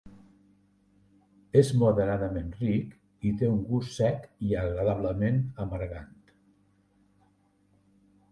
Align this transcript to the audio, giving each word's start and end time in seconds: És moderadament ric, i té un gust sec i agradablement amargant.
És 1.59 1.67
moderadament 1.81 2.47
ric, 2.61 2.95
i 3.31 3.35
té 3.41 3.49
un 3.57 3.61
gust 3.67 3.93
sec 3.99 4.25
i 4.47 4.57
agradablement 4.63 5.37
amargant. 5.67 6.19